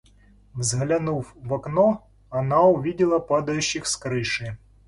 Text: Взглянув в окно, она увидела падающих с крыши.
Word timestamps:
Взглянув 0.55 1.33
в 1.43 1.53
окно, 1.53 1.99
она 2.31 2.61
увидела 2.61 3.19
падающих 3.19 3.85
с 3.85 3.95
крыши. 3.95 4.57